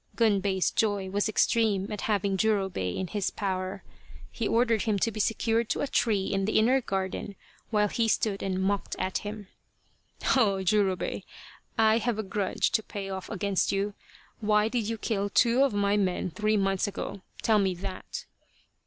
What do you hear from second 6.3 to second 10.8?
the inner garden while he stood and mocked at him." Ho,